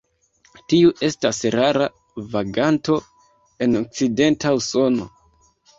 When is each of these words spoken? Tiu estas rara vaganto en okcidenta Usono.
Tiu 0.71 0.93
estas 1.07 1.41
rara 1.57 1.89
vaganto 2.33 2.99
en 3.67 3.83
okcidenta 3.85 4.59
Usono. 4.63 5.13